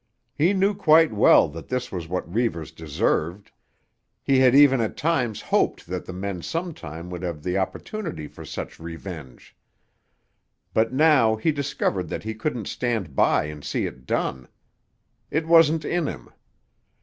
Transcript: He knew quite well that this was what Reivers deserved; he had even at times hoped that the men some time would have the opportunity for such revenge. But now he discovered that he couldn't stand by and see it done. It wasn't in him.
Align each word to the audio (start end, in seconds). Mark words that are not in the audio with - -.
He 0.35 0.53
knew 0.53 0.73
quite 0.73 1.13
well 1.13 1.47
that 1.49 1.67
this 1.67 1.91
was 1.91 2.07
what 2.07 2.33
Reivers 2.33 2.71
deserved; 2.71 3.51
he 4.23 4.39
had 4.39 4.55
even 4.55 4.81
at 4.81 4.97
times 4.97 5.41
hoped 5.41 5.85
that 5.85 6.05
the 6.05 6.11
men 6.11 6.41
some 6.41 6.73
time 6.73 7.11
would 7.11 7.21
have 7.21 7.43
the 7.43 7.59
opportunity 7.59 8.25
for 8.27 8.43
such 8.43 8.79
revenge. 8.79 9.55
But 10.73 10.91
now 10.91 11.35
he 11.35 11.51
discovered 11.51 12.09
that 12.09 12.23
he 12.23 12.33
couldn't 12.33 12.65
stand 12.67 13.15
by 13.15 13.43
and 13.45 13.63
see 13.63 13.85
it 13.85 14.07
done. 14.07 14.47
It 15.29 15.47
wasn't 15.47 15.85
in 15.85 16.07
him. 16.07 16.29